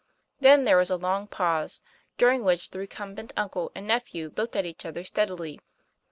[0.39, 1.83] Then there was a long pause,
[2.17, 5.59] during which the recumbent uncle and nephew looked at each other steadily.